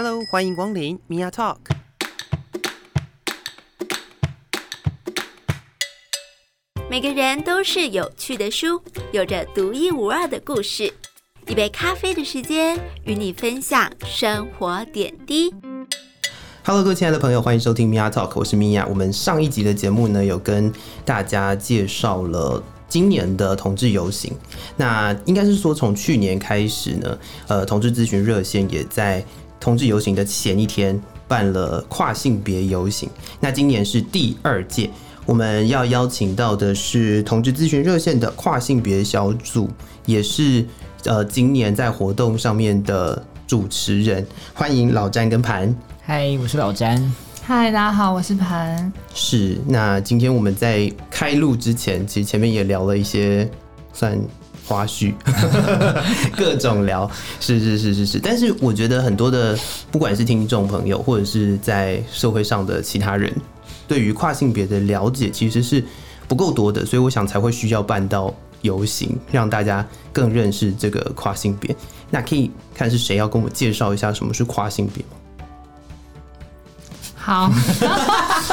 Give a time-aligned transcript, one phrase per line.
[0.00, 1.56] Hello，欢迎光临 Mia Talk。
[6.88, 8.80] 每个人都是有趣的书，
[9.10, 10.94] 有着独一无二的故事。
[11.48, 15.52] 一杯咖啡的时间，与你分享生活点滴。
[16.64, 18.86] Hello，各位亲爱的朋友，欢迎收听 Mia Talk，我是 Mia。
[18.88, 20.72] 我们上一集的节目呢，有跟
[21.04, 24.32] 大家介绍了今年的同志游行。
[24.76, 27.18] 那应该是说，从去年开始呢，
[27.48, 29.24] 呃，同志咨询热线也在
[29.68, 33.06] 同志游行的前一天办了跨性别游行。
[33.38, 34.88] 那今年是第二届，
[35.26, 39.68] 我们要邀请到的是同志咨询热线的跨性别小组，
[40.06, 40.64] 也是
[41.04, 44.26] 呃今年在活动上面的主持人。
[44.54, 45.76] 欢迎老詹跟盘。
[46.00, 47.14] 嗨，我是老詹。
[47.42, 48.90] 嗨，大家好，我是盘。
[49.12, 53.46] 是，那今天我们在开录之前，其实前面也聊了一些
[53.92, 54.18] 算
[54.68, 55.14] 花絮，
[56.36, 58.18] 各种聊，是是是是是。
[58.18, 59.58] 但是我觉得很多的，
[59.90, 63.34] 不管是听众朋友，或者是在社会上的其他人，
[63.88, 65.82] 对于跨性别的了解其实是
[66.28, 71.74] 不够多的，所以我想才会需要办到游行，让大家更认识这个跨性别。
[72.10, 75.16] 那可以看是谁要跟我介绍一下什么是跨性别吗？
[77.28, 77.50] 好，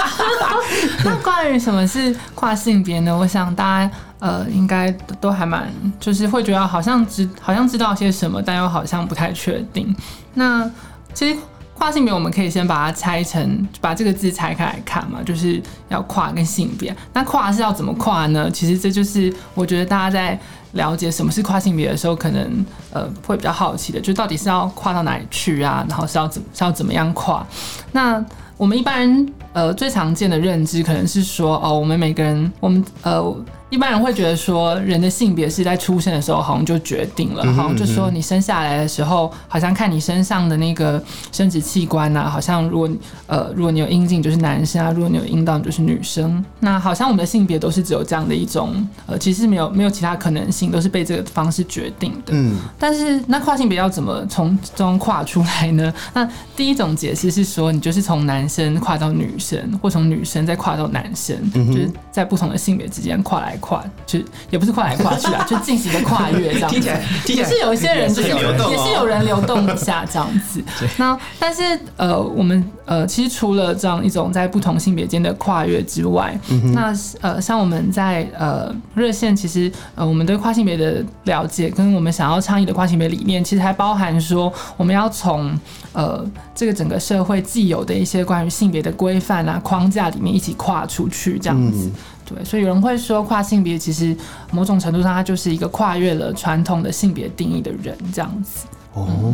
[1.05, 3.17] 那关于什么是跨性别呢？
[3.17, 9.95] 我想大家呃应该都还蛮，就是会觉得好像知好像知道些什么，但又好像不太确定。
[10.33, 10.69] 那
[11.13, 11.39] 其实
[11.73, 16.93] 跨性别，我们可以先把它拆成，把这个字拆开来看嘛，就是要跨跟性别。
[17.13, 18.51] 那跨是要怎么跨呢？
[18.51, 20.37] 其实这就是我觉得大家在
[20.73, 25.85] 了解什么是跨性别的时候，可能呃会比较好奇的，就到底是要跨到哪里去啊？
[25.87, 27.47] 然后是要怎是要怎么样跨？
[27.93, 28.21] 那
[28.57, 33.21] 我们一般人呃最常见的认知可能是说，哦，我们每个人，我们呃
[33.69, 42.89] 一般人会觉得说，人的性别是在出生的时候好像就决定了，好像就说你生下来的时候，好像看你身上的那个生殖器官啊，好像如果
[43.27, 52.33] 呃如果你有阴茎就是男生啊，如果你有阴道你就是女生，那好像我们的性别都是只有这样的一种呃，其实没有没有其他可能性，都是被这个方式决定的。
[52.33, 55.93] 嗯，但是那跨性别要怎么从中跨出来呢？
[56.13, 56.25] 那
[56.55, 66.75] 第一种解释是说，你就是从男生跨到女生，或从女生再跨到男生，就是在不同的性别之间跨来跨，就也不是跨来跨去啊， 就进行一个跨越这样子。
[66.75, 70.63] 听起来听起来也是有一些人就是也是流动哦也是有人流动一下这样子。
[70.97, 76.37] 那但是呃，我们呃，其实除了这样一种在不同性别间的跨越之外，
[76.73, 85.57] 那呃，像我们在呃热线，其实呃，我们对跨性别的了解跟我们想要倡议的跨性别理念，其实还包含说，我们要从
[85.93, 86.23] 呃
[86.53, 91.87] 这个整个社会既有的一些关于性别的规范啊框架里面一起跨出去这样子。
[91.87, 91.93] 嗯
[92.25, 94.15] 对，所以有人会说跨性别其实
[94.51, 98.65] 某种程度上，它就是一个跨越了传统的性别定义的人这样子。
[98.93, 99.33] 哦，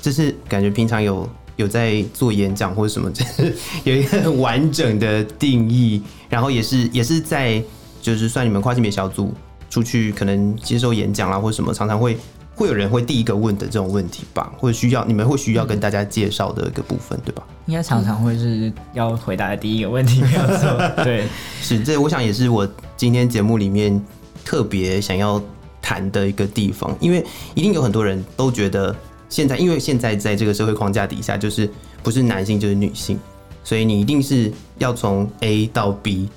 [0.00, 7.62] 就是感觉平常有有在做演讲或者什么， 就是有一个很完整的定义，然后也是也是在
[8.00, 9.32] 就是算你们跨性别小组
[9.70, 12.18] 出去可能接受演讲啦或者什么，常常会
[12.54, 17.42] 会有人会第一个问的这种问题吧，或者需要你们会需要跟大家介绍的一个部分，对吧？
[17.66, 20.76] 应该常常会是要回答的第一个问题，没有错。
[21.04, 21.26] 对，
[21.60, 24.02] 是，这我想也是我今天节目里面
[24.44, 25.40] 特别想要
[25.80, 27.24] 谈的一个地方，因为
[27.54, 28.94] 一定有很多人都觉得
[29.28, 31.70] 现在，因为现在在这个社会框架底下，就是
[32.02, 33.18] 不是男性就是女性，
[33.62, 36.28] 所以你一定是要从 A 到 B，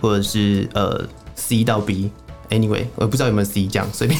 [0.00, 2.10] 或者是呃 C 到 B。
[2.50, 4.18] Anyway，我不知道有没有 C 这样随便，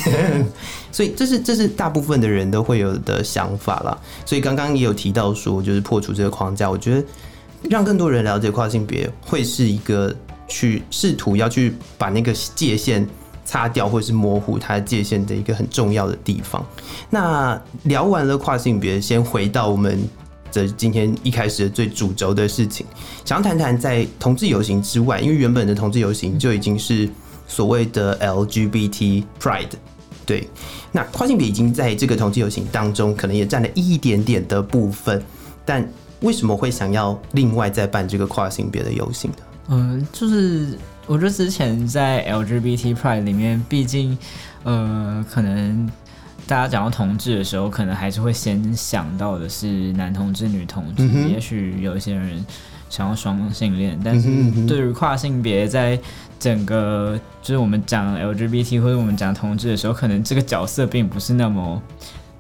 [0.93, 3.99] 所以这是这是大部分的人都会有的想法啦。
[4.25, 7.05] 所以刚刚也有提到说，就是破除这个框架，我觉得
[7.69, 10.15] 让更多人了解跨性别，会是一个
[10.47, 13.05] 去试图要去把那个界限
[13.45, 16.65] 擦掉，或者是模糊它界限的一个很重要的地方。
[17.11, 19.99] 那聊完了跨性别，先回到我们
[20.53, 22.87] 这今天一开始的最主轴的事情，
[23.25, 27.09] 想要谈谈在同志游行之外，因为原本的同志游行就已经是
[27.51, 29.73] 所谓的 LGBT Pride。
[30.25, 30.49] 对，
[30.93, 35.21] 那跨性别已经在这个同志游行当中，可能也占了一点点的部分，
[35.65, 35.85] 但
[36.21, 39.37] 为什么会想要另外再办这个跨性别的游行呢？
[39.71, 40.79] 嗯，就是
[41.09, 44.17] 我觉得之前在 LGBT Pride 里面，毕竟
[44.63, 45.91] 呃，可能
[46.47, 52.45] 大家讲到同志的时候，可能还是会先想到的是男同志、女同志，嗯也许有一些人
[52.91, 54.29] 想要双性恋，但是
[54.67, 55.99] 对于跨性别在
[56.39, 61.81] 整个就是我们讲 LGBT 或者我们讲同志的时候，可能这个角色并不是那么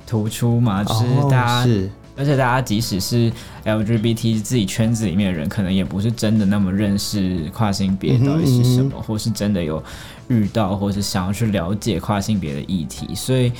[0.06, 1.91] 突出嘛，就是大家哦是。
[2.17, 3.32] 而且大家即使是
[3.64, 9.82] LGBT 自己圈子里面的人，可能也不是真的那么认识跨性别到底是什么，或是真的有
[10.29, 13.50] 遇到，或是想要去了解跨性别的议题，所以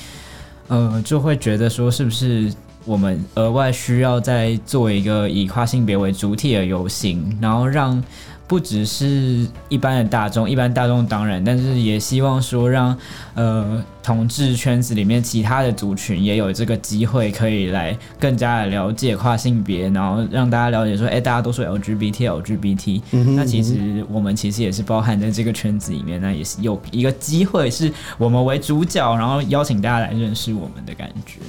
[0.67, 2.53] 呃，就会觉得说，是不是
[2.85, 8.03] 我们额外需要再做一个以跨性别为主体的游行，然后让
[8.47, 12.97] 不只是一般的大众，一般大众当然，但是也希望说让
[13.33, 23.01] 呃同志圈子里面其他的族群也有这个机会可以来更加的了解跨性别，然后让大家了解说，哎、大家都说 LGBT LGBT，、
[23.37, 31.39] 那其实我们其实也是包含在这个圈子里面，那也是有一个机会是我们为主角，然后邀请大家来认识我们的感觉。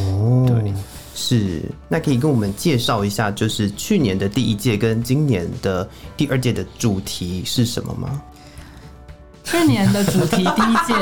[0.00, 0.72] 哦，对，
[1.14, 8.22] 是，那可以跟我们介绍一下，就是去年的第一届跟今年的第二届的主题是什么吗？
[9.44, 10.44] 去年的主题第一
[10.86, 10.94] 届，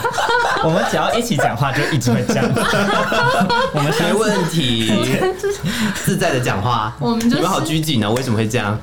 [0.64, 2.48] 我们只要一起讲话，就一直会这样。
[3.74, 4.90] 我们没问题，
[6.04, 6.96] 自在的讲话。
[7.00, 8.78] 我们就是你们好拘谨哦，为什么会这样？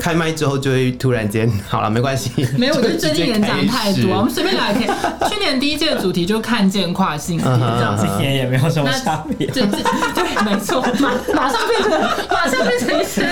[0.00, 2.30] 开麦之后就会突然间，好了，没关系。
[2.56, 4.86] 没有，我觉得最近演讲太多，我们随便聊也可以。
[5.30, 9.46] 去年第一届的主题就看见跨性别这样今年也没有什么那差别。
[9.48, 11.90] 对，没错，马马上变成
[12.30, 13.26] 马上变成一些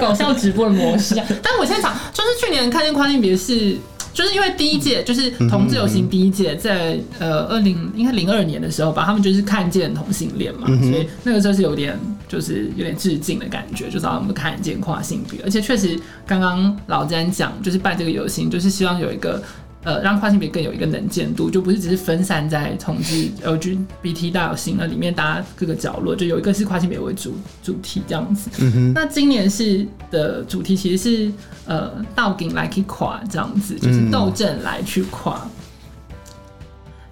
[0.00, 1.14] 搞笑直播的模式。
[1.42, 3.76] 但我现在想就是去年看见跨性别是。
[4.20, 19.42] 就是因为第一届就是同志游行第一届，在呃二零应该零二年的时候吧，他们就是看见同性恋嘛，所以那个时候是有点就是有点致敬的感觉，就是让我们看见跨性别，而且确实刚刚老詹讲，就是办这个游行，就是希望有一个
[19.82, 28.50] 呃，让跨性别更有一个能见度，就不是只是分散在统计 LGBT 大游行那里面，大家各个角落，就有一个是跨性别为主主题这样子。
[28.94, 31.32] 那今年是的主题其实是
[31.66, 35.48] 呃倒顶来去跨这样子，就是斗阵来去跨。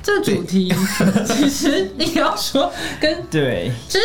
[0.08, 0.72] 这个主题
[1.28, 4.04] 其实你要说跟对，其实，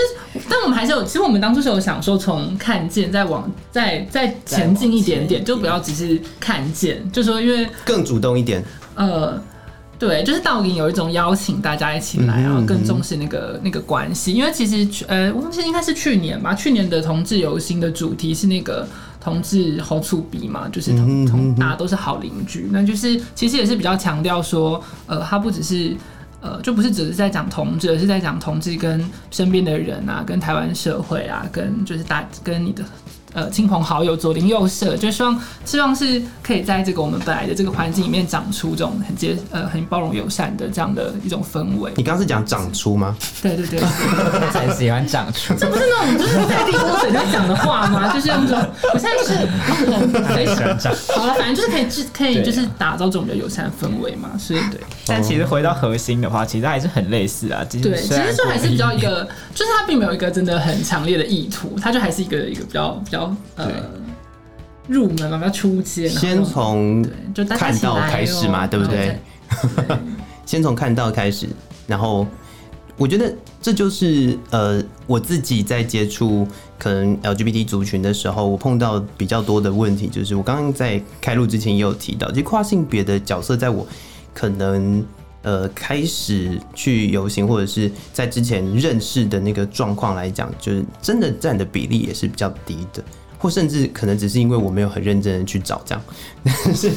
[0.50, 8.62] 但我们还是有，其实我们当初是有想说，从看见再往再再前进一点点，就不要只是看见，就说因为更主动一点。
[8.96, 9.42] 呃，
[9.98, 18.86] 对，就是倒影有一种邀请大家一起来，然后更重视那个那个关系，因为其实去呃，我忘记应该是去年吧，去年的同志游行的主题是那个。
[19.24, 25.96] 同志好处比嘛，就是同同大家都是好邻居，那就是其实也是比较强调说，呃，他不只是
[26.42, 32.84] 呃，就不是只是在讲同志，而是在讲同志跟身边的人啊，跟台湾社会啊，跟就是大跟你的
[33.34, 41.92] 呃亲朋好友左邻右舍，就希望希望是可以在这个我们本来的这个环境里面长出这种很接呃很包容友善的这样的一种氛围。
[41.98, 43.16] 你刚刚是讲长出吗？
[43.42, 45.54] 对对对，对很喜欢长出。
[45.56, 48.12] 这不是那种就是在地多水在讲的话吗？
[48.14, 50.94] 就是用这种，我现在就是哦很喜欢长。
[51.16, 54.80] 好了，反正就是可以制可以就是打造这种比较友善的氛围嘛，所以对。
[55.06, 57.66] 但其实回到核心的话，其实还是很类似啊。
[57.70, 63.23] 其实对，其实就还是比较一个，就是它并没有一个真的很强烈的意图，它就还是一个一个比较比较
[63.56, 63.66] 呃
[64.88, 66.08] 入门嘛，比较初阶。
[66.10, 69.18] 先从，就看到开始嘛，哦对不对？
[70.46, 71.48] 先从看到开始，
[71.88, 72.26] 然后
[72.98, 76.48] 我觉得这就是呃我自己在接触
[76.78, 83.88] 可能 LGBT 族群的时候，我碰到比较多的问题，就是我刚刚在开录之前也有提到，其实跨性别的角色在我
[84.34, 85.06] 可能。
[85.44, 93.04] 呃，开始去游行，或者是在之前认识的那个状况来讲，就是真的占的比例也是比较低的，
[93.38, 96.04] 或甚至可能只是因为我没有很认真的去找这样。
[96.74, 96.92] 是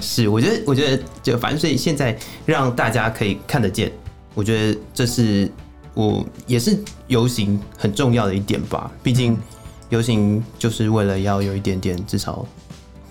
[0.00, 3.92] 是，我觉得，我觉得就反正所以现在让大家可以看得见，
[4.34, 5.48] 我觉得这是
[5.94, 6.76] 我也是
[7.06, 8.90] 游行很重要的一点吧。
[9.04, 9.38] 毕竟
[9.88, 12.44] 游行就是为了要有一点点至少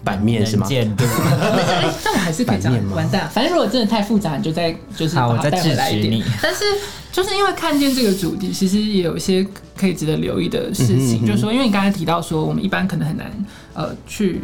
[0.03, 0.67] 版面是吗？
[0.69, 3.29] 但 我还是可以讲完蛋。
[3.29, 6.23] 反正如果真的太复杂，你就再就是好我再把它带回来一点制止你。
[6.41, 6.63] 但是
[7.11, 13.31] 就是因为看见这个主题，其实也有一些可以值得留意的事情，嗯哼嗯哼就是说，因为你刚才提到说，我们一般可能很难
[13.73, 14.41] 呃去。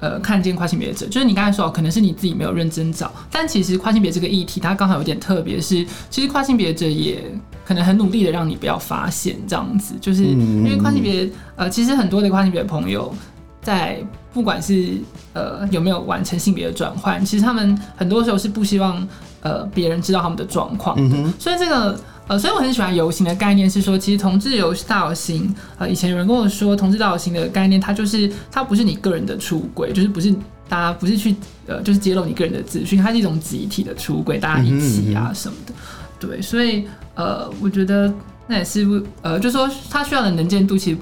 [0.00, 7.22] 呃，看见跨性别者，就是你刚才说，可能是你自己没有认真找，但其实跨性别这个议题，它刚好有点特别，是其实跨性别者也
[7.64, 13.14] 可能很努力的让你不要发现这样子，就是因为跨性别，呃，其实很多的跨性别朋友
[13.62, 13.98] 在
[14.32, 14.98] 不管是
[15.32, 19.08] 呃有没有完成性别的转换，其实他们很多时候是不希望
[19.40, 21.34] 呃别人知道他们的状况的，嗯哼。
[21.38, 21.98] 所以这个。
[22.28, 30.32] 呃，所以我很喜欢游行的概念，是说，其实同志游大游行，呃，以前有人跟我说，同志大游行的概念，它就是它不是你个人的出轨，就是不是
[30.68, 31.34] 大家不是去
[31.66, 35.74] 呃，就是揭露你个人的资讯，它是一种集体的出轨，大家一起啊什么的，
[36.20, 38.10] 对，所以呃，我觉得
[38.46, 38.86] 那也是
[39.20, 40.98] 呃，就说它需要的能见度，其实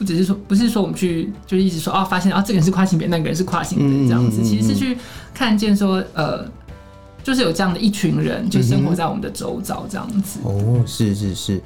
[0.00, 4.96] 不只是说，不是说我们去就是一直说哦，发现哦这个人是跨性别，那个人是跨性别这样子，其实是去
[5.32, 6.44] 看见说呃。
[7.22, 10.40] 就是有这样的一群人，就生活在我们的周遭，这样子。
[10.42, 11.60] 哦，是是是，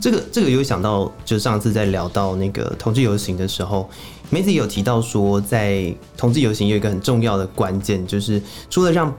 [0.00, 3.90] 这个这个有想到，就上次在聊到那个同志游行的时候，
[4.30, 9.12] 梅子也有提到说，在同志游行有一个很重要的关键，就是除了让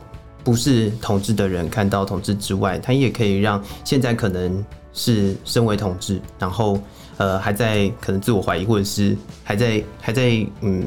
[0.45, 6.79] 不是同志的人看到同志之外，它也可以让现在可能是身为同志，然后
[7.21, 10.83] 呃还在可能自我怀疑，或者是还在还在嗯，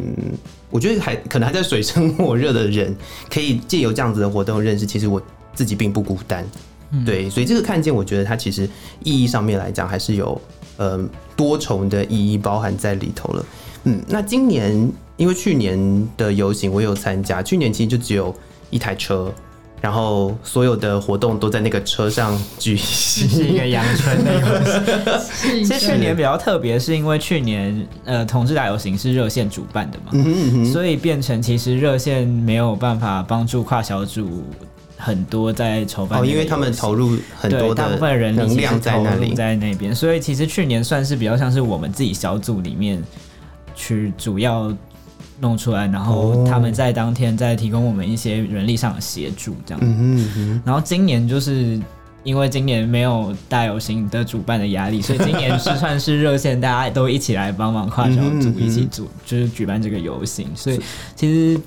[0.68, 2.92] 我觉得还可能还在水深火热的人，
[3.30, 5.22] 可以借由这样子的活动认识，其实我
[5.54, 6.44] 自己并不孤单。
[7.06, 8.68] 对，所以这个看见，我觉得它其实
[9.04, 10.40] 意义上面来讲，还是有
[10.76, 13.46] 呃多重的意义包含在里头了。
[13.84, 18.34] 嗯，那今年因为去年的游行我有参加，去年其实就只有
[18.70, 19.32] 一台车，
[19.84, 25.62] 然后所有的活动都在那个车上举行，是一个阳春的游戏。
[25.62, 30.32] 其实去年比较特别，是因为去年呃同志大游行是热线主办的嘛，嗯哼。
[30.34, 34.44] 嗯哼，所以变成其实热线没有办法帮助跨小组
[34.96, 43.02] 很多在筹办哦，因为他们投入很多对大部分人力能量在那里，在那边，所以其实去年算是比较像是我们自己小组里面
[43.74, 44.74] 去主要
[45.44, 50.62] 弄出来，然后哦他们在当天再提供我们一些人力上的协助，这样。
[50.64, 51.78] 然后今年就是
[52.22, 60.80] 因为今年没有大游行的主办的压力，所以 今年是算是热线，大家都一起来帮忙跨小组一起组，就是举办这个游行，所以
[61.14, 61.60] 其实。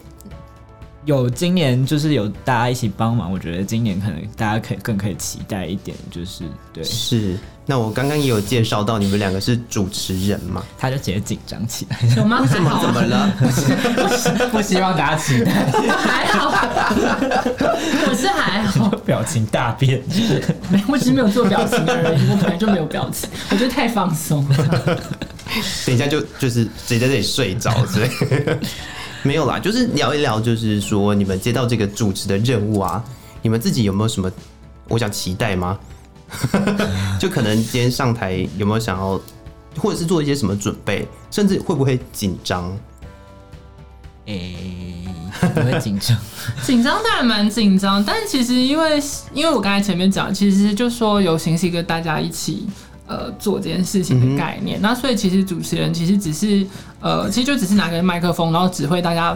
[1.08, 7.38] 有今年就是有大家一起帮忙，我觉得今年可能大家可以更可以期待一点，就是对，是。
[7.66, 10.62] 那我刚刚也有介绍到，你们两个是主持人嘛？
[10.78, 12.46] 他就直接紧张起来，有吗？
[12.46, 12.70] 怎么
[13.02, 13.32] 了？
[14.52, 15.52] 不希望大家期待，
[15.96, 16.50] 还好，
[18.10, 20.04] 我是还好，表情大变。
[20.70, 25.00] 没，我只是没有做表情而已，我本来就没有表情，我觉得太放松了。
[25.86, 28.10] 等一下就就是直接在这里睡着之类
[28.46, 28.60] 的。
[29.28, 33.04] 没有啦，就是聊一聊，就是说你们接到这个主持的任务啊，
[33.42, 34.32] 你们自己有没有什么
[34.88, 35.78] 我想期待吗？
[37.20, 39.20] 就可能今天上台有没有想要，
[39.78, 42.76] 或者是做一些什么准备，甚至会不会紧张？
[44.26, 45.08] 诶、
[45.54, 46.18] 不会紧张，
[46.66, 49.02] 紧张当然蛮紧张，但是其实因为
[49.34, 52.68] 因为我刚才前面讲，其实就说游行是一个大家一起
[53.08, 56.68] 呃做这件事情的概念，那所以其实主持人其实只是
[57.02, 59.36] 呃，其实就只是拿个麦克风，然后指挥大家。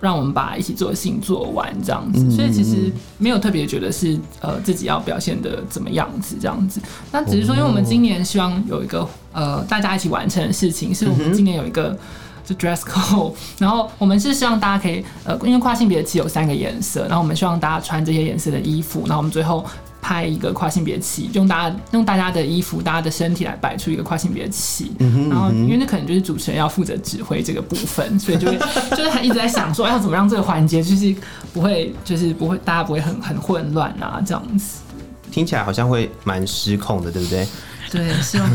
[0.00, 6.80] 让我们把一起做的事情做完，这样子，所以其实没有特别觉得是呃自己要表现的怎么样子这样子。
[7.10, 11.98] 那只是说，因为我们今年希望有一个呃大家一起完成的事情，是我们今年有一个
[12.44, 19.66] 就 dress code， 然后我们是希望大家可以呃，因为跨性别旗有三个颜色，然后我们希望大家穿这些颜色的衣服，然后我们最后
[20.08, 24.90] 拍一个跨性别旗，用大家用大家的衣服、大家的身体来摆出一个跨性别旗。
[25.28, 28.56] 然后因为那可能就是主持人要负责指挥这个部分，所以就会
[28.96, 31.14] 就是他一直在想说，哎要怎么让这个环节就是
[31.52, 34.78] 不会就是不会大家不会很很混乱啊这样子。
[35.30, 37.46] 听起来好像会蛮失控的，对不对？
[37.90, 38.48] 对，希望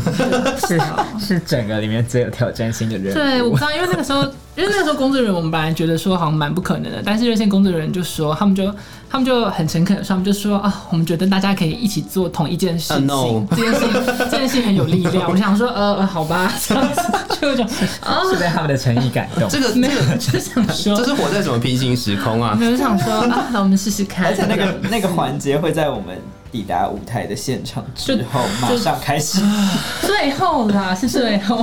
[0.66, 0.80] 是
[1.18, 3.12] 是整个里面最有挑战性的人。
[3.12, 4.22] 对，我不知道，因为那个时候，
[4.56, 8.72] 因为那个时候工作人员我们本来觉得说好像蛮不可能的，但是热线工作人员就说，他们就
[9.10, 13.92] 他们就很诚恳的说，他们就说啊，我们觉得大家可以一起做同一件事情 Uh, no 这件事情
[14.30, 15.30] 这件事情很有力量。
[15.30, 17.00] 我想说，呃，呃好吧， 这样子
[17.40, 17.66] 就讲
[18.00, 19.48] 啊，是被他们的诚意感动。
[19.48, 22.56] 这个没有这个，就想说这，是活在什么平行时空啊？
[22.58, 24.26] 我就想说啊，那我们试试看。
[24.26, 26.16] 而且那个那个环节会在我们
[26.54, 29.42] 抵达舞台的现场之后马上开始，
[30.06, 31.58] 最后啦，是最后，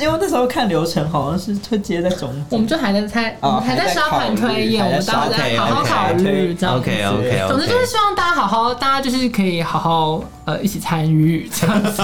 [0.00, 6.90] 因为那时候看流程好像是会接在中间，我们就还在猜，我们还在沙盘推演，我们当时在好好考虑这样子。
[6.90, 12.02] OK OK 总之就是希望大家好好，大家就是可以好好呃一起参与这样子。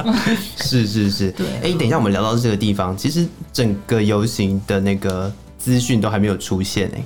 [0.62, 1.30] 是是是。
[1.30, 7.02] 对哎、等一下，我们聊到这个地方，其实整个游行的那个资讯都还没有出现哎、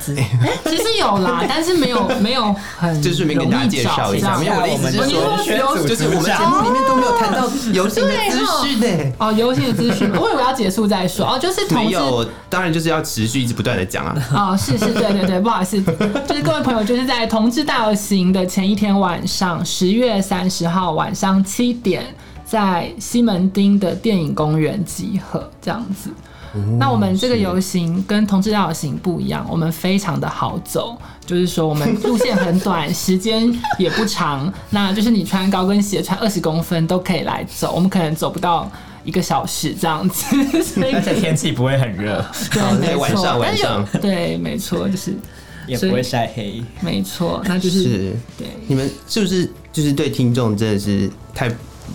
[0.00, 9.12] 其实有啦， 但是没有没有很就顺便跟大家介绍一下没有我的意思是说就是我们节目里面都没有谈到游行的资讯呢。
[9.18, 14.16] 哦，游戏的资讯，我以为要结束再说哦，就是同志没有，当然就是要持续一直不断的讲啊。
[14.34, 15.82] 哦，是是，对对对，不好意思，
[16.26, 22.04] 就是各位朋友，就是在同志大游行的前一天晚上，十月三十号晚上七点，
[22.44, 26.10] 在西门町的电影公园集合，这样子。
[26.78, 38.70] 那我们这个游行跟同志大游行不一样，我们非常的好走，就是说我们路线很短，时间也不长，那就是你穿高跟鞋穿二十公分都可以来走，我们可能走不到
[39.04, 42.24] 一个小时这样子，所以而且天气不会很热，
[42.80, 43.54] 对晚上晚
[44.00, 45.14] 对，没错，就是
[45.66, 46.62] 也不会晒黑。
[46.80, 48.48] 没错，那就是是，对。
[48.66, 51.48] 你们是不是就是对听众真的是太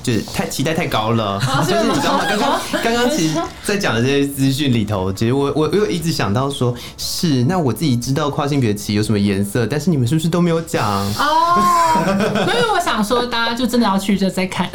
[0.03, 1.39] 就是太期待太高了？
[1.67, 2.25] 就是你知道吗？
[2.29, 10.83] 刚刚刚刚其实，在讲的这些资讯里头，其实我我我有一直想到说，是那我自己知道跨性别旗有什么颜色，但是你们是不是都没有讲？
[11.15, 12.03] 哦，
[12.47, 14.69] 因为我想说，大家就真的要去就再看，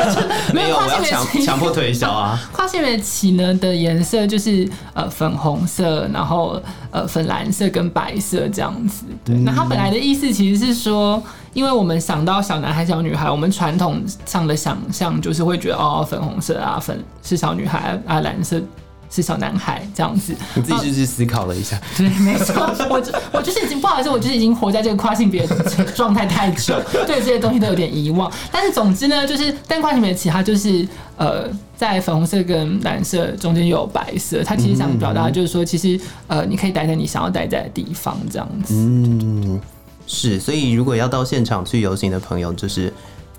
[0.52, 1.44] 没有我要强旗。
[1.44, 2.38] 强迫推销啊！
[2.52, 9.04] 跨性别旗呢的颜色就是呃粉红色，然后呃粉蓝色跟白色这样子。
[9.24, 11.22] 对，那它本来的意思其实是说
[11.56, 18.60] 因为我们想到小男孩、小女孩，我们传统上的想象就是会觉得哦，粉红色啊，粉是小女孩啊，蓝色
[19.08, 20.34] 是小男孩这样子。
[20.54, 22.54] 你自己就是思考了一下， 对，没错，
[22.90, 25.56] 我就我就是已经不好意思，我就是已经活在这个跨性别的
[25.94, 26.74] 状态太久，
[27.06, 28.30] 对这些东西都有点遗忘。
[28.52, 30.86] 但是总之呢，就是但跨性别其他就是
[31.16, 38.74] 呃，在粉红色跟蓝色中间有白色，他其实想表达的就是说，其实呃，你可以待在你想要待在的地方这样子。
[38.74, 39.58] 嗯，
[40.06, 42.92] 是，所以如果要到现场去游行的朋友，就是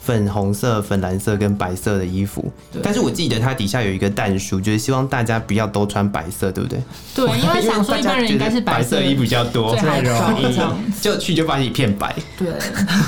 [0.08, 2.50] 粉红色、粉蓝色跟白色的衣服。
[2.82, 6.80] 但是我记得它底下有一个淡书，就是希望大家不要都穿白色，对不对？
[7.14, 10.74] 对，因为想说一般人应该是白色色衣服比较多，最好找容易这样。
[11.02, 12.48] 就去就发现一片白，对，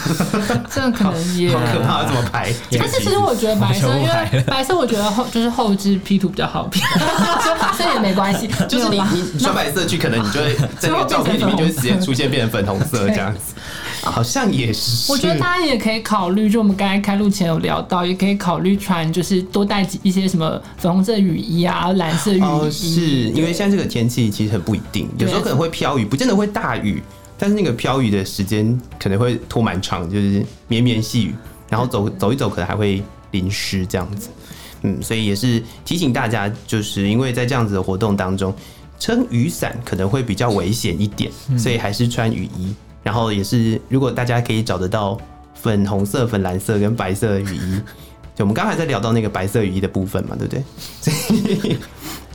[0.69, 1.59] 这可能也好。
[1.71, 2.53] 可怕，怎么排？
[2.71, 6.81] 但是其实我觉得白色， 因为白色我觉得后就是后置 P 图比较好 P，
[7.77, 8.49] 所以也没关系。
[8.67, 9.01] 就是你
[9.33, 13.53] 你穿白色去，可能你就会在那个照片里面就会直接出现变成粉红色这样子，
[14.03, 15.11] 好像也是。
[15.11, 22.41] 我觉得大家也可以考虑，就我们刚才开录前有聊到，也可以考虑穿，就是多带几一些什么粉红色雨衣啊、蓝色雨衣。
[22.41, 27.01] 哦，是因为现在这个天气其实很不一定，有时候可能会飘雨，不见得会大雨，
[27.37, 31.35] 但是那个飘雨的时间可能会拖蛮长，就是绵绵细雨，
[31.69, 33.01] 然后走走一走可能还会
[33.31, 34.29] 淋湿这样子。
[34.83, 38.53] 嗯，所以也是提醒大家，就是因为在这样子的活动当中，
[38.97, 42.73] 撑雨伞可能会比较危险一点，所以还是穿雨衣。
[43.03, 45.17] 然后也是，如果大家可以找得到
[45.53, 47.81] 粉红色、粉蓝色跟白色的雨衣，
[48.35, 50.63] 就我们刚才在聊到那个白色雨衣的部分嘛，对不对？
[51.01, 51.13] 所
[51.69, 51.77] 以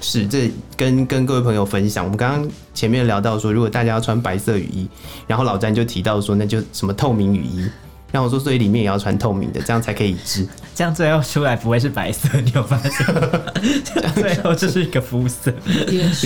[0.01, 4.89] 是这跟跟各位朋友分享，我们刚刚前面聊到说，如果大家要穿白色雨衣，
[5.27, 7.69] 然后老詹就提到说，那就什么透明雨衣。
[8.13, 10.47] 然后我说，所以里面也要穿透明的，这样才可以一致。
[10.73, 13.41] 这样最后出来不会是白色，你有发现吗？
[13.85, 15.53] 这 样最后就是一个肤色，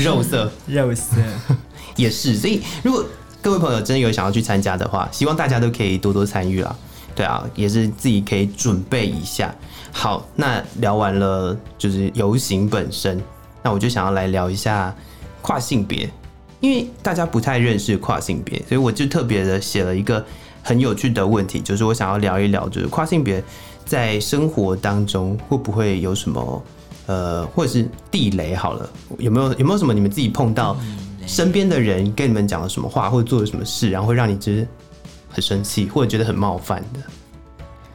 [0.02, 1.16] 肉 色肉色。
[1.96, 3.02] 也是，所以如果
[3.48, 6.76] 各位朋友真的有想要去参加的话，希望大家都可以多多参与啦。
[7.16, 9.54] 对啊，也是自己可以准备一下。
[9.90, 13.18] 好，那聊完了就是游行本身，
[13.62, 14.94] 那我就想要来聊一下
[15.40, 16.10] 跨性别，
[16.60, 20.22] 因为大家不太认识跨性别，所以我就特别的写了一个
[20.62, 23.42] 很有趣的问题，就是我想要聊一聊，就是跨性别
[23.86, 26.62] 在生活当中会不会有什么
[27.06, 30.76] 呃，或者是地雷好了，有没有有没有什么你们自己碰到
[31.28, 34.66] 身边的人跟你们讲了什么话，或者做了什么事，然后会让你觉得
[35.30, 37.00] 很生气，或者觉得很冒犯的？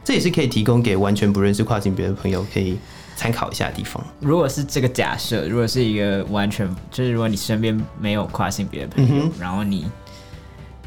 [0.04, 2.78] 这也是可以提供给完全不认识跨性别的朋友可以
[3.16, 4.02] 参考一下的地方。
[4.20, 9.86] 如果是这个假设，如果是一个完全就是如果你身边没有跨性别的朋友，嗯然后你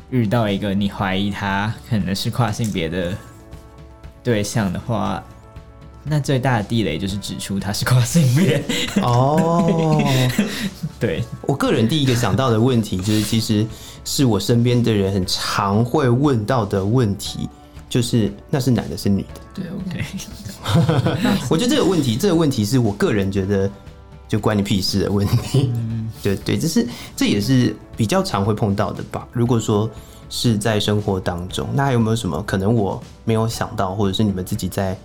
[0.10, 3.14] 遇到一个你怀疑他可能是跨性别的
[4.24, 5.22] 对象的话，
[6.10, 8.64] 那最大的地雷就是指出他是跨性别。
[9.02, 10.02] 哦，
[11.00, 13.66] 对，我个人第一个想到的问题就是，其实
[14.06, 17.50] 是我身边的人很常会问到的问题，
[17.90, 19.42] 就是那是男的是女的？
[19.54, 20.06] 对，OK，
[21.50, 23.70] 我觉得这个问题，这个问题是我个人觉得
[24.28, 25.72] 就关你屁事的问题。
[26.24, 29.28] 对对，这是这也是比较常会碰到的吧。
[29.32, 29.90] 如果说
[30.30, 34.98] 是在生活当中，那还有没有什么可能我没有想到，或者是你们自己在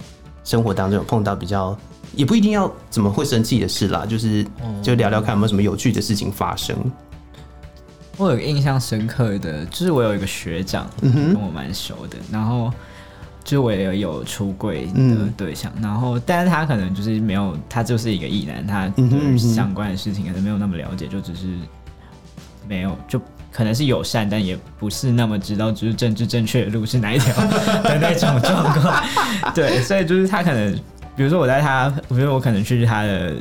[0.44, 1.76] 生活当中有碰到比较，
[2.14, 4.46] 也不一定要怎么会生气的事啦，就是
[4.82, 6.76] 就聊聊看有没有什么有趣的事情发生。
[8.18, 12.70] 我有个印象深刻的，就是我有一个学长，跟我蛮熟的，然后
[13.42, 21.46] 就是我也有出柜的嗯对象，然后但是他可能就是没有，他就是一个异男，他嗯哼嗯哼对相关的事情可能没有那么了解，就只是
[22.68, 23.20] 没有就。
[23.52, 27.34] 可能是友善，但也不是那么知道，就是政治正确的路是哪一条
[27.84, 29.04] 的那种状况。
[29.54, 30.72] 对，所以就是他可能，
[31.14, 33.34] 比如说我在他，比如说我可能去他的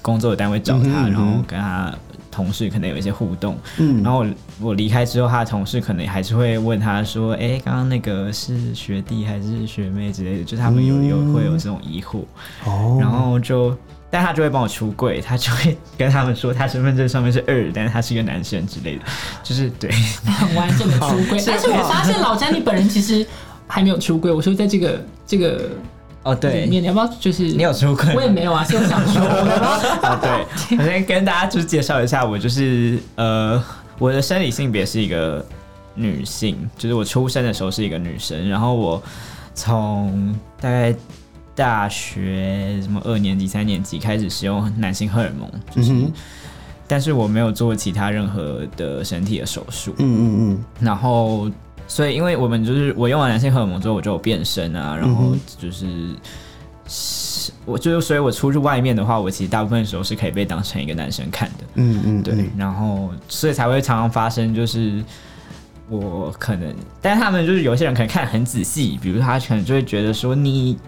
[0.00, 1.94] 工作的单位找他，嗯哼嗯哼然后跟他
[2.36, 4.02] 同事可能有一些互动，嗯。
[4.02, 4.26] 然后我
[4.60, 12.24] 我离开之后，他的同事可能还是会问他说：“哎、刚刚那个是学弟还是学妹之类的？”就他们有有会有这种疑惑，
[12.66, 12.98] 哦。
[13.00, 13.74] 然后就，
[14.10, 19.02] 但他就会帮我出柜，他就会跟他们说他身份证上面是二，但是他是一个男生之类的，
[19.42, 19.90] 就是对，
[20.24, 21.42] 很 完整的出柜。
[21.46, 23.26] 但 是我发现老詹你本人其实
[23.66, 24.30] 还没有出柜。
[24.30, 25.70] 我说在这个这个
[26.26, 26.64] 哦对。
[26.64, 28.12] 里，面，你要不要就是你有出柜吗？
[28.16, 33.62] 我也没有啊，所以我想说，我要不要啊，对，我先跟大家就是介绍一下，我就是呃，
[33.98, 35.44] 我的生理性别是一个
[35.94, 39.02] 女性，就是我出生的时候是一个女生，然后我
[39.54, 40.94] 从大概
[41.54, 46.12] 大学什么二年级、三年级开始使用男性荷尔蒙，就是，嗯
[46.88, 50.64] 但是我没有做其他任何的身体的手术，嗯嗯嗯。
[50.78, 51.50] 然后，
[51.86, 55.86] 所以因为我们就是我用完男性荷尔蒙之后，我就有变身啊，然后嗯就是。
[56.88, 65.02] 是我就是，所以我出去外面的话，我其实大部分时候是可以被当成一个男生看的，嗯嗯，对，然后所以才会常常发生，就是
[65.88, 66.72] 我可能，
[67.02, 70.78] 但是他们就是有些人可能看得很仔细，比如他可能就会觉得说你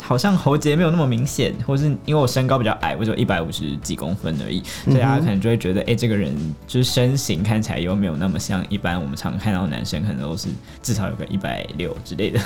[0.00, 6.34] 好像喉结没有那么明显，或是因为我身高比较矮，我只有一百五十几公分而已，所以大家可能就会觉得，哎、这个人
[6.66, 10.48] 就是身形看起来又没有那么像一般我们常看到的男生，可能都是
[10.82, 12.40] 至少有个一百六之类的。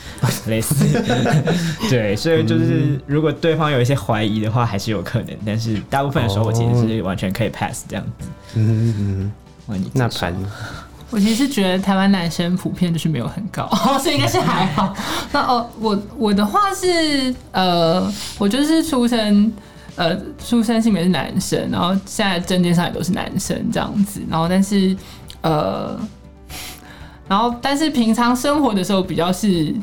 [0.46, 0.74] 类似，
[1.90, 8.28] 对，所以就是如果对方有一些怀疑的话，还是有可能，但是大部分的时候我其实是完全可以 pass 这样子。
[8.54, 9.32] 嗯嗯，
[9.66, 10.34] 哇，你那盘
[11.10, 13.68] 我其实觉得台湾男生普遍就是没有很高，
[14.00, 14.94] 所以应该是还好。
[15.32, 19.52] 那哦，我我的话是呃，我就是出生
[19.96, 24.96] 呃出生性别是男生，然后现在证件上也都是男生这样子，然后但是
[25.42, 25.98] 呃，
[27.28, 29.74] 然后但是平常生活的时候比较是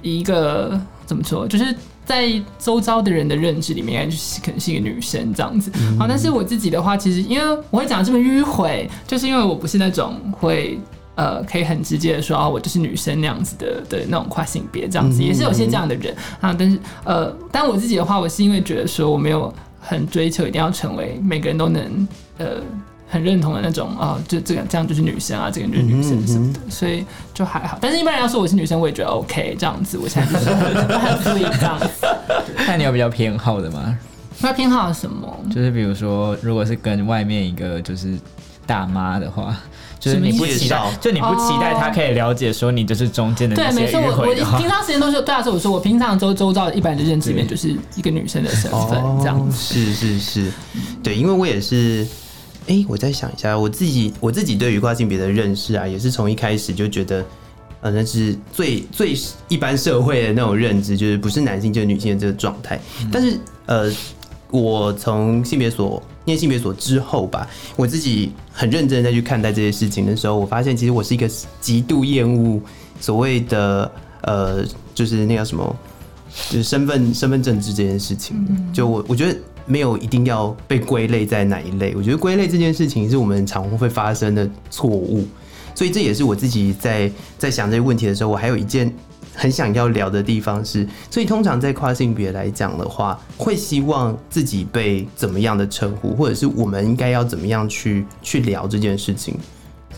[0.00, 1.74] 一个怎么说，就是。
[2.08, 5.70] 在周遭的人的认知里面，就是可能是一个女生这样子。
[5.98, 10.80] 好，但是我自己的话，其实因为我会讲这么迂回，就是因为我不是那种会
[11.16, 16.56] 呃可以很直接的说啊，我就是女生那样子的的那种跨性别这样子，也是有些这样的人啊。
[16.58, 22.62] 但是呃，但我自己的话，我是因为觉得说我没有很追求一定要成为每个人都能呃。
[23.08, 27.78] 很认同的那种啊，就这个这样就是女生啊，这个就是女生什么的，所以就还好。
[27.80, 29.96] 但是一般人要说我是女生，我也觉得 OK 这样子。
[29.96, 31.86] 我现在就是很 free 这样子。
[32.66, 33.98] 那你有比较偏好的吗？
[34.40, 35.36] 那偏好什么？
[35.52, 38.16] 就是比如说，如果是跟外面一个就是
[38.66, 39.56] 大妈的话，
[39.98, 49.56] 就是你不期待就你不期待她可以了解说你就是中间的对，那些没错，我我迂回的话平，常时间都是对啊，所以我说我平常周周遭一般的认知里面就是一个女生的身份这样子。
[49.56, 50.52] 是是是，
[51.02, 52.06] 对，因为我也是，
[52.68, 57.24] 哎、我再想一下，我自己我自己对于跨性别的认识啊，也是从一开始就觉得，
[57.80, 59.16] 呃，那是最最
[59.48, 62.78] 一般社会的那种认知，就是不是男性就是女性的这个状态。
[63.10, 63.90] 但是呃，
[64.50, 71.28] 我从性别所念性别所之后吧，我自己很认真的再去看待这些事情的时候，我发现其实我是一个
[71.60, 72.60] 极度厌恶
[73.00, 73.90] 所谓的
[74.22, 75.76] 呃，就是那个什么。
[76.50, 78.36] 就是身份身份政治这件事情，
[78.70, 85.24] 就我我觉得没有一定要被归类在哪一类，我觉得归类这件事情是我们常会发生的错误，
[85.74, 88.92] 所以这也是我自己在在想这个问题的时候，我还有一件
[89.34, 99.36] 很想要聊的地方是，所以通常在跨性别来讲的话，会希望自己被怎么样的称呼，或者是我们应该要怎么样去去聊这件事情，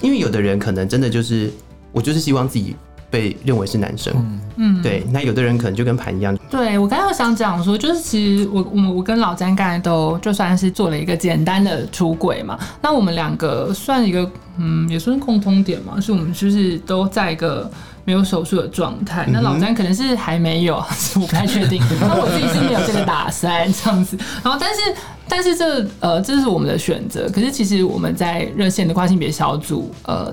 [0.03, 1.51] 因为有的人可能真的就是
[1.93, 2.77] 我就是希望自己
[3.11, 4.15] 被认为是男生，
[4.57, 17.69] 嗯，对，那有的人可能就跟盘一样，对我刚刚有想讲说，就是其实我我我跟老詹刚才都就算是做了一个简单的出轨嘛，那我们两个算一个嗯也算是共通点嘛，是我们就是都在一个
[18.05, 19.27] 没有手术的状态。
[19.33, 20.77] 那老詹可能是还没有，
[21.17, 21.83] 我不太确定。
[22.01, 24.17] 那我自己是没有这个打算这样子。
[24.45, 24.81] 然后但是
[25.29, 30.33] 但是这呃这是我们的选择，可是其实我们在热线的跨性别小组呃。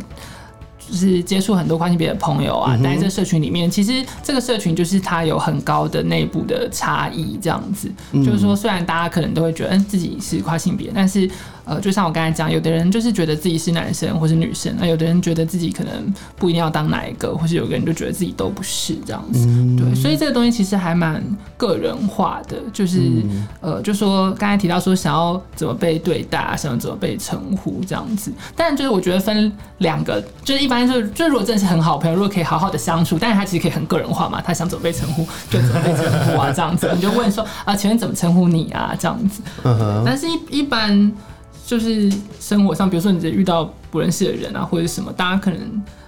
[0.90, 7.92] 就是接触很多跨性别的朋友啊，待在这社群里面，其实这个社群就是它有很高的内部的差异，这样子。
[8.14, 11.30] 就是说，虽然大家可能都会觉得，嗯，自己是跨性别，但是
[11.68, 15.92] 呃，就像我刚才讲，有的人就是觉得自己是男生或是女生，那有的人觉得自己可能
[16.38, 19.46] 不一定要当哪一个，或是有个人就觉得自己都不是这样子。
[19.78, 21.22] 对，所以这个东西其实还蛮
[21.58, 23.02] 个人化的，就是、
[23.60, 39.42] 呃，就说刚才提到说想要怎么被对待啊，想要怎么被称呼这样子，但就是我觉得分两个，就是一般就是就是如果真的是很好朋友，如果可以好好的相处，但是他其实可以很个人化嘛，他想怎么被称呼就怎么被称呼啊，这样子，你就问说啊，请问怎么称呼你啊，这样子。
[40.06, 41.12] 但是一一般
[41.68, 45.60] 就是生活上，比如说你只遇到不认识的人啊，或者什么，大家可能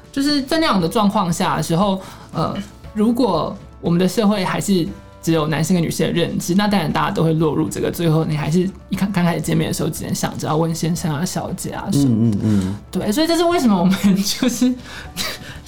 [0.10, 2.56] 就是在那样的状况下的时候，呃，
[2.94, 4.88] 如果我们的社会还是
[5.22, 14.74] 只有男性跟女性的认知，那当然大家都会落入这个，最后你还是一看刚开始见面的时候，只能想着要问先生啊、小姐啊什么嗯嗯嗯，对，所以这是为什么我们就是，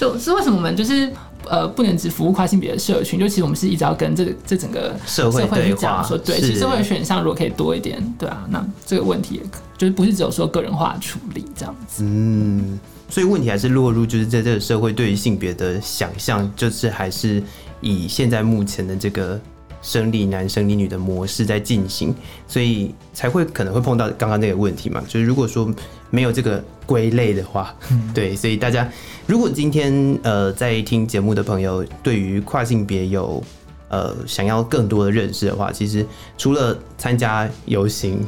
[0.01, 1.11] 就是为什么我们就是
[1.47, 17.41] 呃不能只服务跨性别的社群，就其实我们是一直要跟这这整个社会去讲说，对，其实社会的选项如果可以多一点，对啊，那这个问题也可就是不是只有说个人化处理这样子，嗯，所以问题还是落入就是在这个社会对于性别的想象，就是还是
[17.79, 19.39] 以现在目前的这个
[19.81, 22.13] 生理男生理女的模式在进行，
[22.47, 25.03] 所以才会可能会碰到刚刚那个问题嘛。
[25.07, 25.73] 就是如果说
[26.09, 27.75] 没有这个归类的话，
[28.13, 28.87] 对，所以大家
[29.25, 33.43] 如果今天呃在听节目的朋友对于跨性别有
[33.89, 36.05] 呃想要更多的认识的话，其实
[36.37, 38.19] 除了参加游行，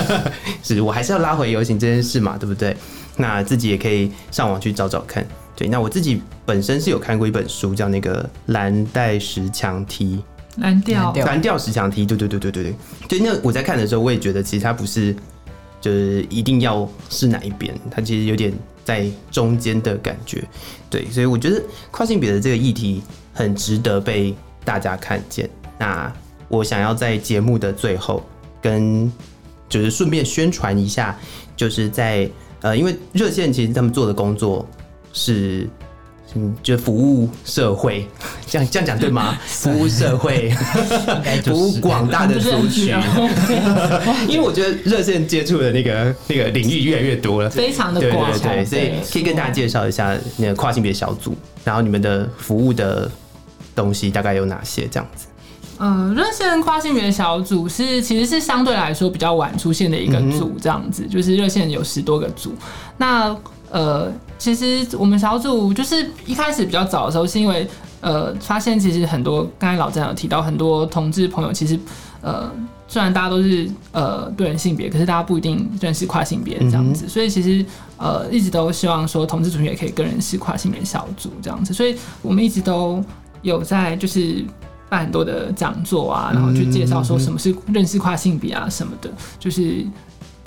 [0.62, 2.76] 是我还是要拉回游行这件事嘛，对不对？
[3.16, 5.26] 那自己也可以上网去找找看。
[5.54, 10.22] 对，那我自己本身是有看过一本书，叫那个《蓝带石墙梯
[10.56, 12.04] 蓝调蓝调》，石墙梯。
[12.04, 12.74] 对对对对对对，
[13.08, 13.20] 对。
[13.20, 15.14] 那我在看的时候，我也觉得其实它不是
[15.80, 18.52] 就是一定要是哪一边，它其实有点
[18.84, 20.42] 在中间的感觉。
[20.90, 23.00] 对，所以我觉得跨性别的这个议题
[23.32, 24.34] 很值得被
[24.64, 25.48] 大家看见。
[25.78, 26.12] 那
[26.48, 28.22] 我想要在节目的最后
[28.60, 29.10] 跟
[29.68, 31.16] 就是顺便宣传一下，
[31.56, 32.28] 就是在
[32.60, 34.68] 呃，因为热线其实他们做的工作
[35.12, 35.68] 是。
[36.34, 38.06] 嗯，就服务社会，
[38.46, 39.36] 这样这样讲对吗？
[39.46, 40.50] 服务社会，
[41.44, 42.96] 服务广大的族群。
[44.28, 48.30] 因为我觉得热线接触的那个那个领域越来越多了，非常的对广。
[48.38, 53.10] 对对，所以可以跟大家介绍一下那个跨性别小组，然后你们的服务的
[53.74, 54.86] 东西大概有哪些？
[54.86, 55.26] 这样子。
[55.80, 62.54] 嗯，热线跨性别小组是其实是相对来说比较晚出现的一个组，这样子，就是热线有十多个组。
[62.98, 63.34] 那
[63.70, 67.68] 呃，其实我们小组就是一开始比较早的时候，是因为
[68.00, 71.78] 呃发现其实很多刚才老詹有提到很多同志朋友，其实
[72.22, 72.50] 呃
[72.88, 77.62] 虽然大家都是呃对人性别，可是大家不一定认识跨性别这样子，所以其实
[77.98, 83.04] 呃一直都希望说同志族群也可以跟认识跨性别小组这样子，所以我们一直都
[83.42, 84.42] 有在就是
[84.88, 89.84] 办很多的讲座啊，然后去介绍说什么是认识跨性别啊什么的，就是。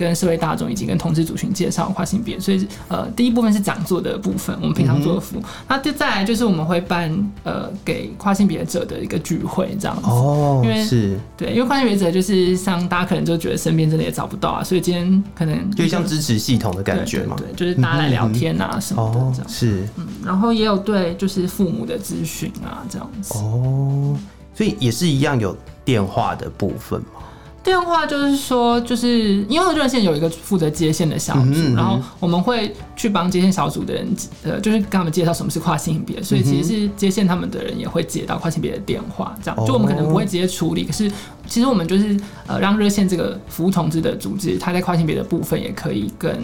[0.03, 5.43] 跟社会大众以及跟同志族群介绍跨性别，所以呃，第一部分是讲座的部分，我们平常做的服务。
[5.67, 7.11] 那就再来就是我们会办
[7.43, 10.09] 呃给跨性别者的一个聚会这样子。
[10.09, 19.49] 哦，因为是对，因为跨性别者就是像大家可能就觉得身边真的也找不到啊，所以今天可能就像支持系统的感觉嘛，对，就是大家来聊天啊什么的这样。
[19.49, 23.37] 是，嗯，然后也有对就是父母的咨询啊这样子。
[23.37, 24.17] 哦，
[24.53, 27.21] 所以也是一样有电话的部分嘛。
[27.63, 41.09] 电话就是说，就是因为热线有一个负责接线的小组，然后我们会去帮接线小组的人，呃，就是跟他们介绍什么是跨性别，所以其实是接线他们的人也会接到跨性别的电话，这样就我们可能不会直接处理，可是
[41.47, 46.35] 其实我们就是呃让热线这个服务同志的组织，他在跨性别的部分也可以更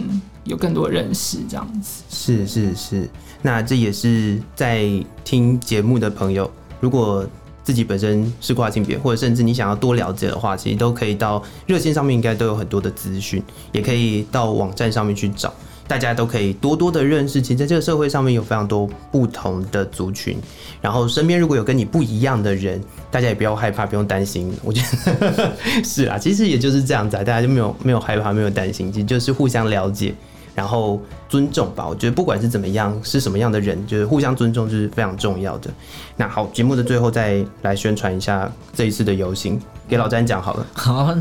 [0.44, 2.02] 有更多认识，这样子。
[2.08, 3.10] 是是是，
[3.42, 4.88] 那这也是在
[5.22, 7.26] 听节目的朋友，如果。
[7.70, 15.54] 自己本身是跨性别，或者甚至你想要多了解的话，其实都可以到热线上面，应该都有很多的资讯，也可以到网站上面去找，
[15.86, 17.40] 大家都可以多多的认识。
[17.40, 20.36] 其实在这个社会上面有非常多不同的族群，
[20.80, 24.52] 然后身边如果有跟你不一样的人，大家也不要害怕，不用担心。
[24.64, 24.82] 我觉
[25.20, 25.52] 得
[25.84, 30.12] 是啊，其实也就是这样子啊，大家就没有没有害怕，没有担心，其实就是互相了解。
[30.54, 35.70] 然后尊重吧，我觉得不管是怎么样，是什么样的人，就是互相尊重是非常重要的。
[36.16, 40.66] 那好，节目的最后再来宣传一下这一次的游行，给老詹讲好了。
[40.74, 41.14] 好，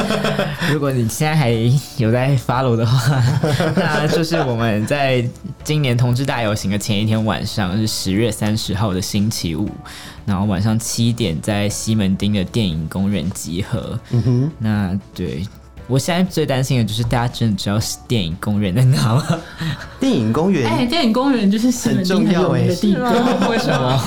[0.72, 1.50] 如果你现在还
[1.98, 3.22] 有在 follow 的话，
[3.76, 5.24] 那就是我们在
[5.62, 9.68] 今年同志大游行的前一天晚上，是十月三十号的星期五，
[10.24, 13.98] 然后晚上七点在西门町的电影公园集合。
[14.10, 15.46] 嗯哼，那对。
[15.88, 19.24] 我现在最担心的就是大家真的知道电影公园在哪吗？
[20.00, 24.00] 电影公园，哎，电影公园就是很重要哎，地方为什么？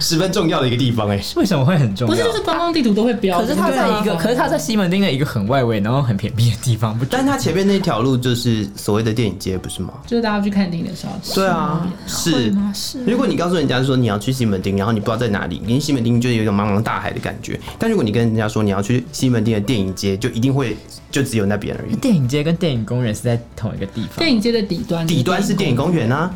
[0.00, 2.14] 十分重要的一个地方哎，为什么会很重要？
[2.14, 3.40] 不是，就是观光地图都会标。
[3.40, 6.98] 可是它在一个，可是它在西门町的一个很外围，然后很偏僻的地方。
[6.98, 9.92] 不，但它前面那条路就是所谓的电影街，不是吗？
[10.06, 11.12] 就是大家去看电影的时候。
[11.34, 13.04] 对啊，是是。
[13.04, 17.58] 如果你告诉人家说你要去西门町，然后你不知道在哪里，因为西门町就有一种茫茫大海的感觉。
[17.78, 20.76] 但如果你跟人家说你要去西门町的电影街，就一定会。
[21.10, 21.96] 就只有那边而已。
[21.96, 24.18] 电影街跟电影公园是在同一个地方。
[24.18, 26.34] 电影街的底端，底端是电影公园啊。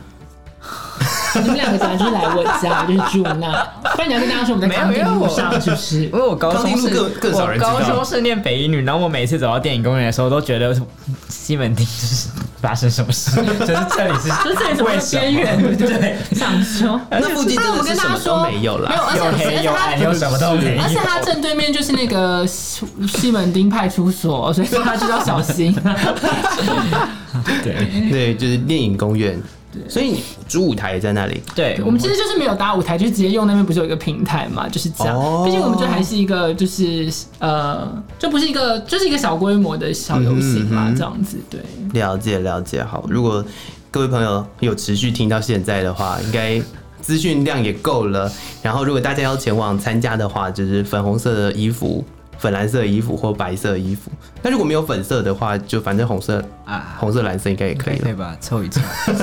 [1.42, 3.66] 你们两个本来就是来我家，就是住那。
[3.94, 6.04] 不然你要跟大家说我们在康定路上，是不是？
[6.04, 6.88] 因为我高中是
[7.20, 10.74] 更少人高中是念北一女，然后我每次走到电影公园的时候，都觉得
[11.28, 12.28] 西门町就是
[12.60, 13.30] 发生什么事？
[13.60, 16.16] 就是这里是，就是这里什么边缘，对不对？
[16.34, 25.74] 想说那附近真的是什么都没有了，没有，而且有黑有什么都没有，而且它正对面就是那个西门町派出所，所以大家就要小心。
[27.64, 29.40] 对对，就是电影公园。
[29.88, 31.42] 所以你主舞台也在那里。
[31.54, 35.44] 对，我们其实就是没有搭舞台，就直接用那边不是有一个平台嘛，就是这样。
[35.44, 41.36] 毕竟我们就还是一个，就是呃，就不是一个，就是一个小规模的小游戏嘛，这样子。
[41.50, 41.60] 对，
[41.92, 42.82] 了解了解。
[42.82, 43.44] 好，如果
[43.90, 46.60] 各位朋友有持续听到现在的话，应该
[47.00, 48.30] 资讯量也够了。
[48.62, 52.04] 然后如果大家要前往参加的话，就是粉红色的衣服。
[52.42, 54.10] 粉蓝色衣服或白色衣服，
[54.42, 58.36] 那如果没有粉色的话，就反正红色啊，红色蓝色应该也可以了，对吧？
[58.40, 58.80] 凑一凑，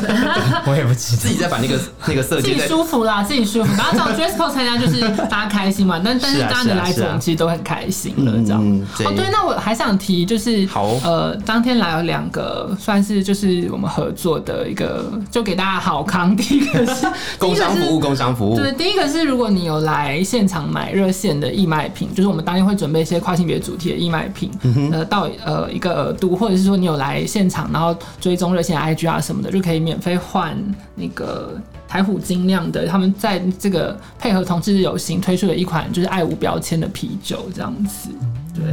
[0.65, 1.77] 我也不知道，自己再把那个
[2.07, 3.73] 那个色自己舒服啦，自己舒服。
[3.75, 8.63] 然后找 dress code 参加就是大家开心嘛， 但但是大家你来总其实都很开心了，这样。
[9.03, 16.33] 哦，对，那我还想提就是好，呃，当天来了两个算是就是我们合作的一个，就给大家好康。
[16.37, 17.05] 第一个是
[17.37, 18.55] 工商服务，工商服务。
[18.55, 23.08] 对，第一个是如果你有来现场买热线的义卖品，就是我们当天会准备。
[23.09, 24.51] 些跨性别主题的义卖品，
[24.91, 30.55] 呃，到呃一个额度，或者是说你有来现场，然后追踪热线 IG 啊什么的，就可以免费换
[30.95, 38.09] 那个台虎精酿的，他们在这个配合同志日游行推出的一款就是爱无标签的啤酒，这样子。
[38.53, 38.63] 对，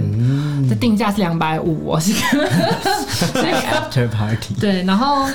[0.69, 2.12] 这定价是两百五，我是。
[3.17, 5.27] 所以 After Party，对，然后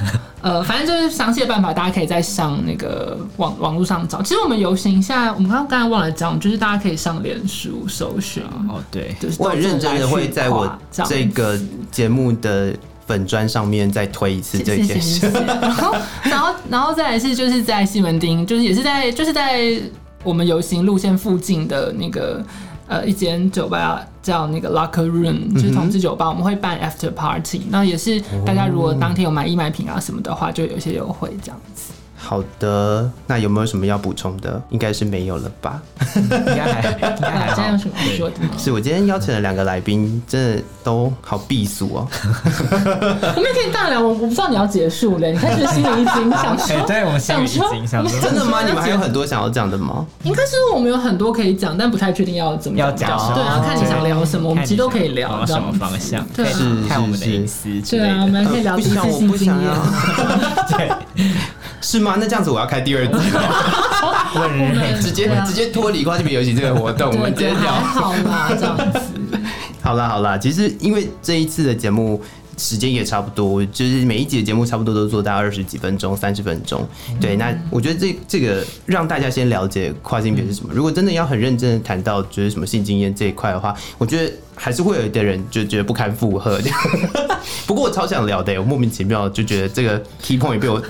[0.41, 4.21] 呃，反正就是详细的办法，大家可以在上那个网网络上找。
[4.21, 10.71] 其实我们游行现在，我们刚刚忘了讲，就是大家可以上脸书搜寻，哦对，就是我很认真的会在我
[11.05, 11.59] 这个
[11.91, 12.73] 节目的
[13.07, 15.27] 粉砖上面再推一次这件事。
[15.29, 19.73] 然后， 然后，然后再来是就是在西门町，就是也是在就是在
[20.23, 22.43] 我们游行路线附近的那个
[22.91, 31.93] 呃一间酒吧叫那个 Locker Room，就是同志酒吧，我们会办 After Party，那也是大家如果当天有买义卖品啊什么的话，就有一些优惠这样子。
[32.23, 34.61] 好的，那有没有什么要补充的？
[34.69, 35.81] 应该是没有了吧？
[36.15, 37.77] 应该还 应该还在有。
[37.77, 38.49] 什么要说的吗？
[38.57, 42.07] 是我今天邀请了两个来宾，真的都好避俗哦。
[42.13, 48.61] 我们也可以大聊，我我不知道你要结束了，你开始心里一惊，想说 哎，对我们心里一想说惊，想说真的吗？
[48.65, 50.05] 你们还有很多想要讲的吗？
[50.23, 58.27] 应该是我们有很多可以讲，但不太确定要怎么要讲对，然后看你想聊什么，我们其实都可以聊什么方向，对是看我们的是隐私对啊，我。
[58.27, 59.81] 们可以聊第一不想，我次性经不想要验。。
[60.77, 60.91] 对，
[61.81, 62.15] 是吗？
[62.19, 63.41] 那这样子我要开第二集了，
[64.35, 67.71] 问 人直接直接脱离跨性别游行这个活动，我们直接聊。
[67.73, 68.99] 好啦，这样子。
[69.81, 72.21] 好啦好啦，其实因为这一次的节目
[72.61, 76.87] 时间也差不多，就是每一集的节目差不多都做到二十几分钟、三十分钟。
[77.19, 80.71] 对，那我觉得这这个让大家先了解跨性别是什么。
[80.71, 86.61] 如果真的要很认真的谈到就是什么性经验这一块的话，我觉得还是会有一的人就觉得不堪负荷。
[87.65, 90.81] 不过我超想聊的，我莫名其妙就觉得这个 key point 被我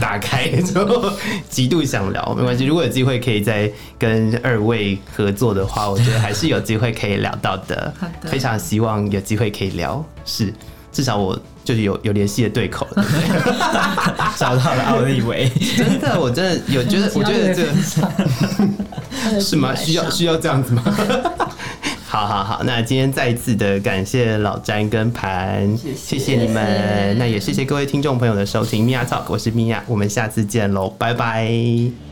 [0.00, 1.10] 打开之后，
[1.48, 2.34] 极度想聊。
[2.34, 8.08] 没关系，如果有机会可以再跟二位合作的话，我觉得还是有机会可以聊到的 好。
[8.22, 10.52] 的非常希望有机会可以聊，是
[10.92, 13.02] 至少我就是有有联系的对口了。
[13.02, 13.52] 对不对
[14.36, 17.72] 找到了奥利维，真的，我真的有觉得，我觉得这个
[19.40, 19.74] 是吗？
[19.74, 20.82] 需要需要这样子吗？
[22.06, 32.11] 好好好，那今天再一次的感谢老詹跟盘，谢谢你们，那也谢谢各位听众朋友的收听，米娅 Talk，我是米娅，我们下次见喽，拜拜。